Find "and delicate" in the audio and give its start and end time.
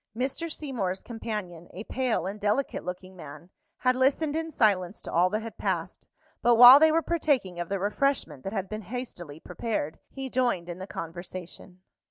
2.25-2.83